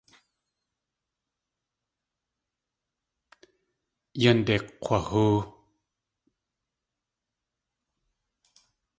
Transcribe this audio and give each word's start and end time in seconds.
Yánde 4.21 4.55
kg̲wahóo. 4.81 5.37